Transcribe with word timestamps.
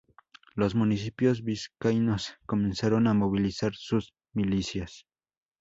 Los 0.55 0.73
municipios 0.73 1.43
vizcaínos 1.43 2.33
comenzaron 2.47 3.05
a 3.05 3.13
movilizar 3.13 3.75
sus 3.75 4.15
milicias. 4.33 5.05